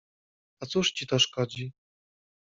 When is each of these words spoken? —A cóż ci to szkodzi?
—A 0.61 0.65
cóż 0.65 0.91
ci 0.91 1.07
to 1.07 1.19
szkodzi? 1.19 1.71